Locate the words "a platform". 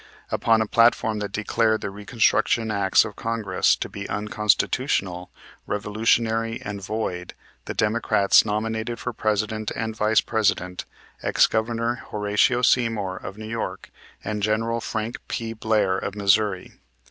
0.63-1.19